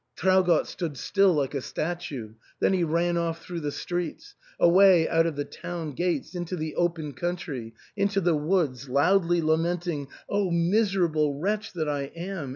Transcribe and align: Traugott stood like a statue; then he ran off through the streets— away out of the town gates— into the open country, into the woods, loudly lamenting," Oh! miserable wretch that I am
Traugott 0.15 0.65
stood 0.65 0.99
like 1.27 1.53
a 1.53 1.61
statue; 1.61 2.33
then 2.59 2.73
he 2.73 2.83
ran 2.83 3.17
off 3.17 3.43
through 3.45 3.59
the 3.59 3.71
streets— 3.71 4.33
away 4.59 5.07
out 5.07 5.27
of 5.27 5.35
the 5.35 5.45
town 5.45 5.91
gates— 5.91 6.33
into 6.35 6.55
the 6.55 6.73
open 6.75 7.13
country, 7.13 7.75
into 7.95 8.19
the 8.19 8.33
woods, 8.35 8.89
loudly 8.89 9.43
lamenting," 9.43 10.07
Oh! 10.27 10.49
miserable 10.49 11.37
wretch 11.39 11.73
that 11.73 11.87
I 11.87 12.05
am 12.15 12.49